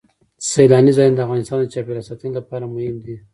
[0.51, 3.15] سیلاني ځایونه د افغانستان د چاپیریال ساتنې لپاره مهم دي.